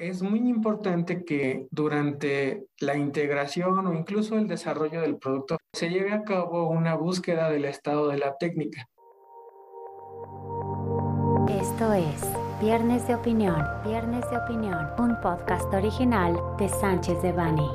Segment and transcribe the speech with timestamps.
[0.00, 6.12] es muy importante que durante la integración o incluso el desarrollo del producto se lleve
[6.12, 8.88] a cabo una búsqueda del estado de la técnica.
[11.50, 12.26] Esto es
[12.62, 17.70] Viernes de Opinión, Viernes de Opinión, un podcast original de Sánchez de Bani.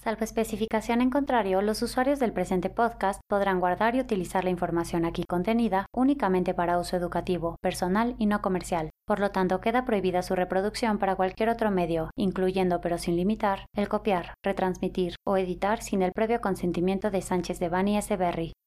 [0.08, 5.04] Salvo especificación en contrario, los usuarios del presente podcast podrán guardar y utilizar la información
[5.04, 8.88] aquí contenida únicamente para uso educativo, personal y no comercial.
[9.06, 13.66] Por lo tanto, queda prohibida su reproducción para cualquier otro medio, incluyendo pero sin limitar,
[13.76, 18.16] el copiar, retransmitir o editar sin el previo consentimiento de Sánchez de Bani S.
[18.16, 18.54] Berry,